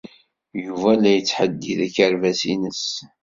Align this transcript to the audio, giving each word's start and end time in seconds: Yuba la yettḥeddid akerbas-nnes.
Yuba 0.63 0.91
la 1.01 1.11
yettḥeddid 1.13 1.79
akerbas-nnes. 1.87 2.85